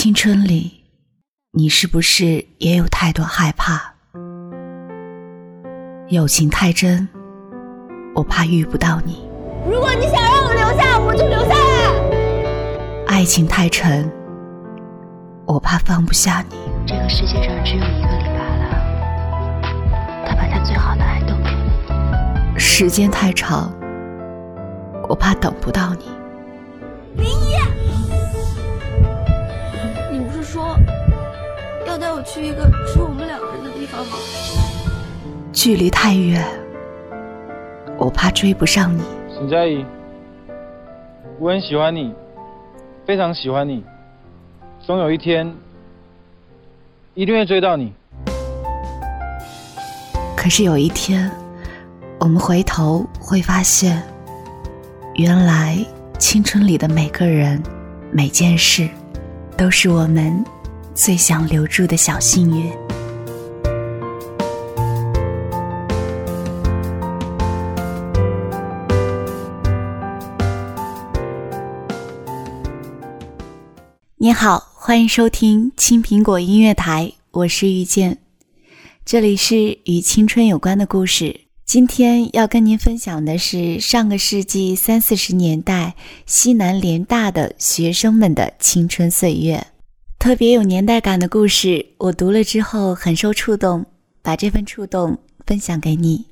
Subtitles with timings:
[0.00, 0.82] 青春里，
[1.52, 3.92] 你是不是也有太多害怕？
[6.08, 7.06] 友情太真，
[8.14, 9.12] 我怕遇不到你；
[9.70, 13.06] 如果你想让我留下，我就留下来。
[13.08, 14.10] 爱情太沉，
[15.44, 16.56] 我怕放不下你。
[16.86, 18.64] 这个世界上只有一个李白了，
[20.24, 22.58] 他把他最好的爱都给你。
[22.58, 23.70] 时间太长，
[25.10, 26.06] 我怕等不到你。
[30.50, 30.76] 说
[31.86, 34.16] 要带我去一个只有我们两个人的地方吗？
[35.52, 36.44] 距离太远，
[37.96, 39.00] 我怕追不上你。
[39.32, 39.86] 沈佳宜，
[41.38, 42.12] 我很喜欢你，
[43.06, 43.84] 非常喜欢你，
[44.80, 45.54] 总有一天
[47.14, 47.92] 一定会追到你。
[50.36, 51.30] 可是有一天，
[52.18, 54.02] 我们回头会发现，
[55.14, 55.78] 原来
[56.18, 57.62] 青春里的每个人、
[58.10, 58.88] 每件事，
[59.60, 60.42] 都是我们
[60.94, 62.72] 最想留住的小幸运。
[74.16, 78.16] 你好，欢迎收听青苹果音乐台，我是遇见，
[79.04, 81.49] 这里是与青春有关的故事。
[81.72, 85.94] 今天要跟您分享的是上个世纪三四十年代
[86.26, 89.68] 西南联大的学生们的青春岁月，
[90.18, 91.86] 特别有年代感的故事。
[91.98, 93.86] 我读了之后很受触动，
[94.20, 96.26] 把这份触动分享给你。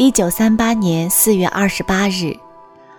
[0.00, 2.32] 一九三八年四月二十八日，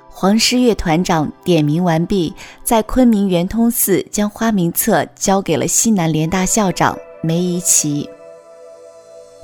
[0.09, 8.09] 黄诗乐团长点名完毕，在昆明圆通寺将花名册交给了西南联大校长梅贻琦。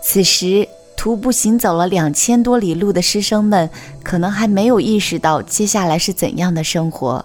[0.03, 3.69] 此时，徒步行走了两千多里路的师生们，
[4.03, 7.23] 可能还没有意识到接下来是怎样的生活。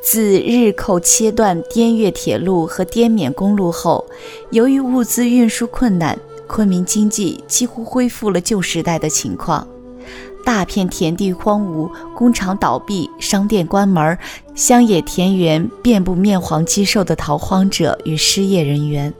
[0.00, 4.06] 自日寇切断滇越铁路和滇缅公路后，
[4.52, 6.16] 由于物资运输困难。
[6.46, 9.66] 昆明经济几乎恢复了旧时代的情况，
[10.44, 14.16] 大片田地荒芜，工厂倒闭，商店关门，
[14.54, 19.12] 乡野田园遍布面黄肌瘦的逃荒者与失业人员。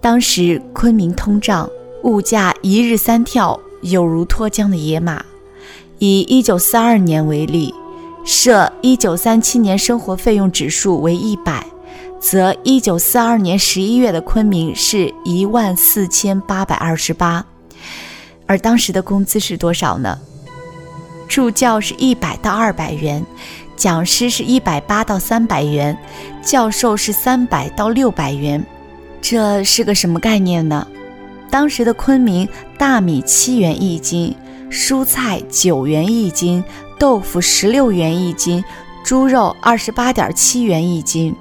[0.00, 1.68] 当时昆明通胀，
[2.04, 5.24] 物价一日三跳，有如脱缰的野马。
[5.98, 7.74] 以1942年为例，
[8.24, 11.66] 设1937年生活费用指数为一百。
[12.20, 17.44] 则一九四二年十一月的昆明是一万四千八百二十八，
[18.46, 20.18] 而当时的工资是多少呢？
[21.26, 23.24] 助教是一百到二百元，
[23.74, 25.96] 讲师是一百八到三百元，
[26.42, 28.64] 教授是三百到六百元。
[29.22, 30.86] 这是个什么概念呢？
[31.50, 34.36] 当时的昆明大米七元一斤，
[34.70, 36.62] 蔬菜九元一斤，
[36.98, 38.62] 豆腐十六元一斤，
[39.02, 41.34] 猪肉二十八点七元一斤。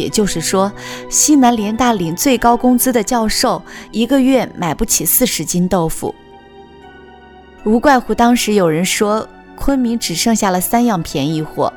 [0.00, 0.72] 也就是说，
[1.10, 3.62] 西南联大领最高工资的教授
[3.92, 6.14] 一个月买不起四十斤豆腐。
[7.64, 11.70] 无怪乎当时有人说，昆明只剩下了三样便宜货：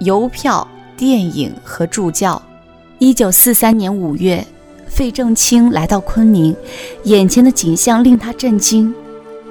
[0.00, 2.40] 邮票、电影和助教。
[2.98, 4.44] 一九四三年五月，
[4.88, 6.56] 费正清来到昆明，
[7.04, 8.92] 眼前的景象令他震惊。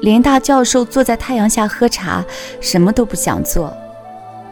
[0.02, 2.26] 联大教授坐在太阳下喝茶，
[2.60, 3.72] 什么都不想做。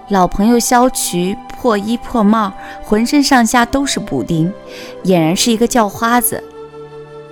[0.09, 2.53] 老朋友肖渠破衣破帽，
[2.83, 4.53] 浑身上下都是补丁，
[5.03, 6.43] 俨然是一个叫花子。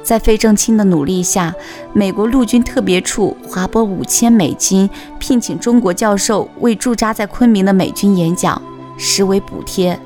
[0.01, 1.53] 在费正清的努力下，
[1.93, 4.89] 美国陆军特别处划拨五千美金，
[5.19, 8.59] 聘请中国教授为驻扎在昆明的美军演讲，
[8.97, 9.99] 实为补贴。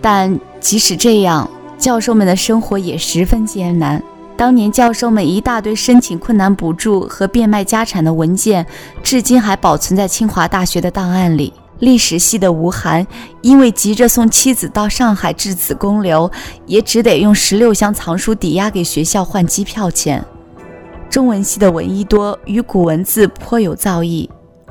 [0.00, 4.02] 但即使这样，教授们的生活也十分艰难。
[4.36, 8.66] 当年教授们一大堆申请困难补助和变卖家产的文件，
[9.04, 11.52] 至今还保存在清华大学的档案里。
[11.80, 13.06] 历史系的吴晗，
[13.42, 16.30] 因为急着送妻子到上海至子公留，
[16.66, 20.24] 也只得用十六箱藏书抵押给学校换机票钱。
[21.08, 24.28] 中文系的闻一多与古文字颇有造诣，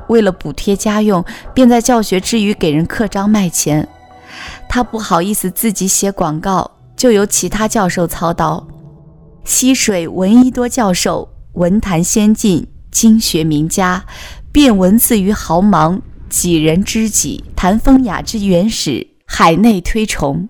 [0.08, 3.88] 为了补贴家用，便在教学之余给人刻章卖钱。
[4.68, 8.66] 他不好意思自己写广告，就由其他教授操刀。
[9.44, 14.04] 溪水闻一多教授文坛先进，经学名家，
[14.52, 16.00] 变文字于毫芒。
[16.28, 20.48] 几人知己，谈风雅之原始，海内推崇。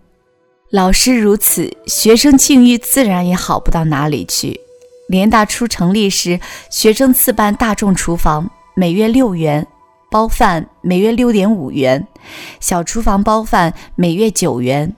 [0.70, 4.60] 老师如此，学生境遇自然也好不到哪里去。
[5.08, 6.38] 联大初成立时，
[6.70, 9.64] 学生自办大众厨房，每月六元；
[10.10, 12.06] 包饭每月六点五元，
[12.60, 14.94] 小厨房包饭每月九元。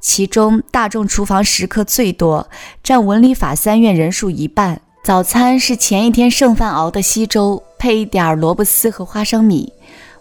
[0.00, 2.48] 其中大众厨房食客最多，
[2.82, 4.80] 占文理法三院人数一半。
[5.02, 9.70] 早餐是前一天剩饭熬的稀粥，配一点萝卜丝和花生米。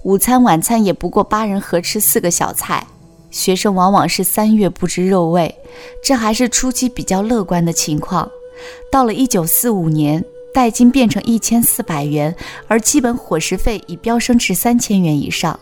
[0.03, 2.85] 午餐、晚餐也不过八人合吃四个小菜。
[3.31, 5.55] 学生往往是三月不知肉味，
[6.03, 8.29] 这还是初期比较乐观的情况。
[8.91, 10.23] 到了一九四五年，
[10.53, 12.35] 代金变成一千四百元，
[12.67, 15.57] 而基本伙食费已飙升至三千元以上，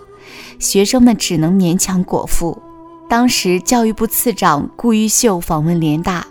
[0.59, 2.59] 学生们只能勉强果腹。
[3.07, 6.25] 当时教育部次长顾毓秀访问联大，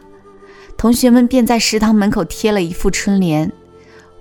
[0.76, 3.50] 同学们便在食堂门口贴了一副春联：“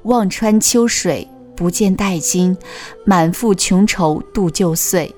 [0.03, 1.27] 望穿秋水
[1.59, 2.55] 不见代金，
[3.05, 5.13] 满腹穷愁度旧岁，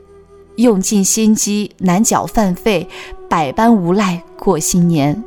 [0.56, 2.90] 用尽心机难缴饭费，
[3.30, 5.24] 百般无赖过新年。”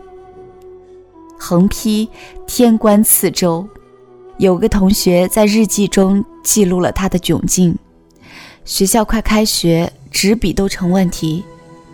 [1.39, 2.09] 横批
[2.49, 3.65] ：“天官赐粥。”
[4.39, 7.79] 有个同学在日记中记录了他的窘境：
[8.65, 11.45] 学校快开学，纸笔都成问题。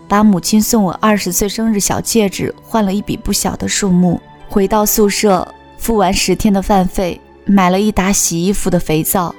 [0.09, 4.19] 把母亲送我二十岁生日小戒指换了一笔不小的数目，
[4.49, 5.47] 回到宿舍
[5.77, 7.21] 付完十天的饭费，
[7.51, 9.35] 买了一打洗衣服的肥皂，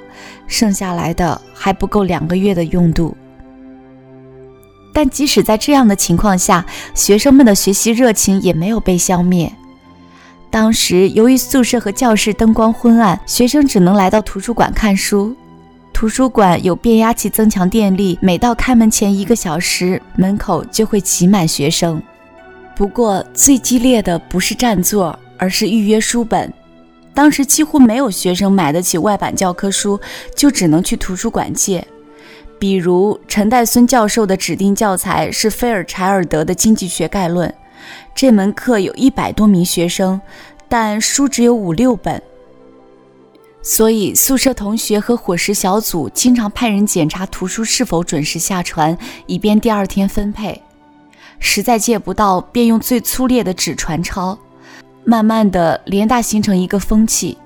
[0.46, 3.16] 剩下来的还不够两个月的用度。
[4.92, 6.64] 但即使在这样的情况下，
[6.94, 9.50] 学生们的学习热情也没有被消灭。
[10.50, 15.34] 当时由于宿舍和教室灯光昏暗，学生只能来到图书馆看书。
[15.94, 22.02] 图书馆有变压器增强电力，每到开门前一个小时，门口就会挤满学生。
[22.76, 26.52] 不过最激烈的不是占座，而是预约书本。
[27.14, 30.00] 当时几乎没有学生买得起外版教科书，
[30.34, 31.86] 就只能去图书馆借。
[32.58, 37.48] 比如陈岱孙教授的指定教材是菲尔柴尔德的《经济学概论》，
[38.14, 40.20] 这门课有一百多名学生，
[40.68, 42.22] 但书只有五六本。
[43.64, 50.62] 所以，宿舍同学和伙食小组经常派人检查图书是否准时下船，以便第二天分配。
[51.38, 54.38] 实在借不到，便用最粗劣的纸传抄。
[55.04, 57.36] 慢慢的，联大形成一个风气：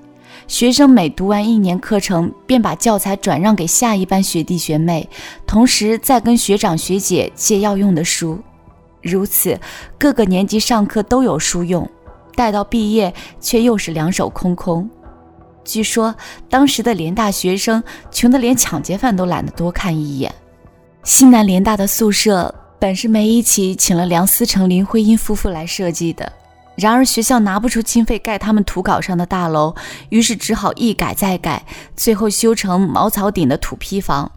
[0.47, 5.09] 学生每读完一年课程，便把教材转让给下一班学弟学妹，
[5.47, 8.39] 同时再跟学长学姐借要用的书。
[9.01, 9.59] 如此，
[9.97, 11.89] 各个年级上课都有书用，
[12.35, 14.87] 待到毕业，却又是两手空空。
[15.63, 16.15] 据说
[16.49, 20.33] 当时的联大学生穷得连抢劫犯都懒得多看一眼。
[21.03, 26.31] 西南联大的宿舍本是梅贻琦请了梁思成、林徽因夫妇来设计的，
[26.77, 29.75] 然而学校拿不出经费盖他们土稿上的大楼，
[30.09, 31.65] 于是只好一改再改，
[31.95, 34.31] 最后修成茅草顶的土坯房。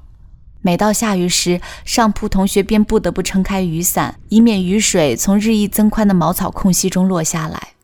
[0.63, 7.75] 每到下雨时，上铺同学便不得不撑开雨伞，以免雨水从日益增宽的茅草空隙中落下来。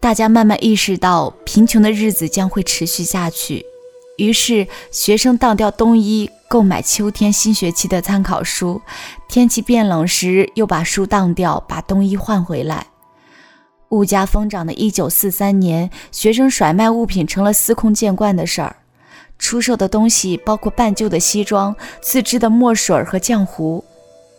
[0.00, 3.64] 大家慢慢意识到贫穷的日子将会持续下去，
[4.16, 8.80] 于是学生当掉冬衣，购买秋天新学期的参考书；
[9.28, 12.86] 天气变冷时，又把书当掉，把冬衣换回来。
[13.90, 18.76] 物价疯涨的1943年，学生甩卖物品成了司空见惯的事儿。
[19.38, 23.84] 出售的东西包括半旧的西装、自制的墨水和浆糊，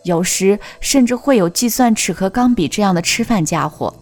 [0.02, 3.94] 有时甚至会有计算尺和钢笔这样的吃饭家伙。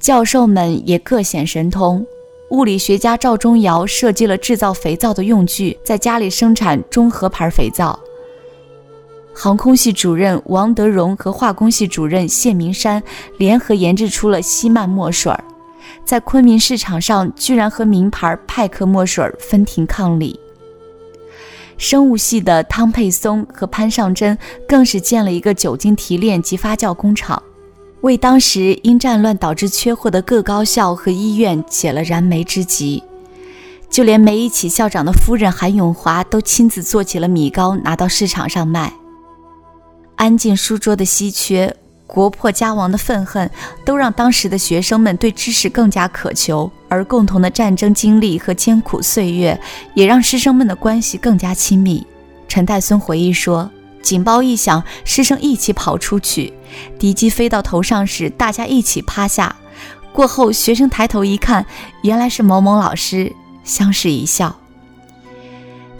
[0.00, 2.04] 教授们也各显神通。
[2.50, 7.98] 物理学家赵忠尧设计了制造肥皂的用具，在家里生产中和牌肥皂。
[9.34, 13.02] 航空系主任王德荣和化工系主任谢明山
[13.38, 15.34] 联合研制出了希曼墨水，
[16.04, 20.38] 在昆明市场上居然和名牌派克墨水分庭抗礼。
[21.78, 24.36] 生物系的汤佩松和潘尚珍
[24.68, 27.42] 更是建了一个酒精提炼及发酵工厂。
[28.02, 33.02] 为当时因战乱导致缺货的各高校和医院解了燃眉之急，
[33.88, 38.92] 就连梅贻琦校长的夫人韩永华都亲自做起了米糕，拿到市场上卖。
[40.22, 41.74] 安静书桌的稀缺，
[42.06, 43.50] 国破家亡的愤恨，
[43.84, 49.60] 都让当时的学生们对知识更加渴求，而共同的战争经历和艰苦岁月，
[49.94, 52.06] 也让师生们的关系更加亲密。
[52.46, 53.68] 陈岱孙回忆说。
[54.00, 56.52] 警报一响，师生一起跑出去。
[57.00, 59.56] 敌机飞到头上时，大家一起趴下。
[60.12, 61.66] 过后，学生抬头一看，
[62.02, 63.32] 原来是某某老师，
[63.64, 64.56] 相视一笑。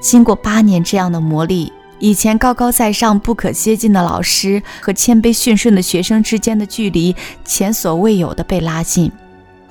[0.00, 1.71] 经过八年这样的磨砺，
[2.03, 9.09] 以前高高在上、不可接近的老师和谦卑驯顺的学生之间的距离，前所未有的被拉近。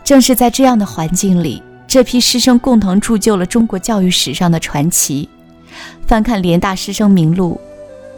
[0.02, 5.28] 正是在这样的环境里，这批师生共同铸就了中国教育史上的传奇。
[6.08, 7.60] 翻看联大师生名录。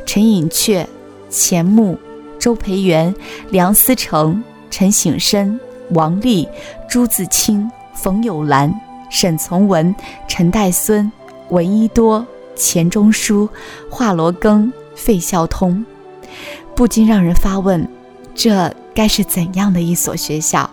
[0.06, 0.86] 陈寅恪、
[1.32, 1.98] 钱穆、
[2.38, 3.12] 周培源、
[3.50, 6.48] 梁思成、陈省身、王力、
[6.88, 8.72] 朱自清、冯友兰、
[9.10, 9.96] 沈从文、
[10.28, 11.12] 陈岱孙、
[11.50, 12.24] 闻一多、
[12.56, 13.50] 钱钟书、
[13.90, 15.86] 华罗庚、费孝通，
[16.76, 17.88] 不禁让人发问：
[18.34, 20.70] 这该是怎样的一所学校？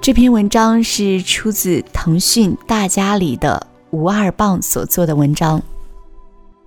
[0.00, 5.62] 这篇文章是出自腾讯大家里的吴二棒所做的文章，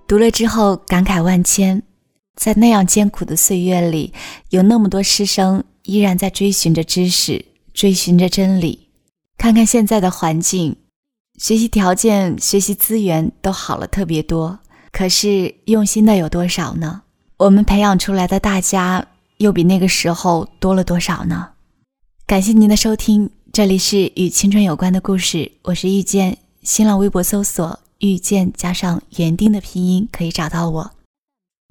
[0.08, 1.82] 读了之后感慨万千。
[2.34, 4.12] 在那样艰苦的岁月里，
[4.50, 7.44] 有那么多师生依然在追寻着知识，
[7.74, 8.88] 追寻着真理。
[9.36, 10.76] 看看现在的环境，
[11.38, 14.58] 学习条件、学习资源都好了特别多，
[14.90, 17.02] 可是用心的有多少呢？
[17.36, 21.50] 我们培养出来的大家又比那个时候多了多少呢？
[22.26, 26.38] 感谢您的收听，这里是与青春有关的故事，我是遇见。
[26.62, 30.90] 新浪微博搜索“遇见”加上园丁的拼音可以找到我。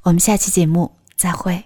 [0.04, 1.66] 我们下期节目再会。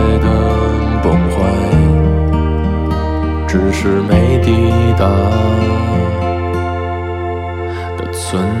[3.81, 4.51] 是没抵
[4.95, 5.07] 达
[7.97, 8.60] 的存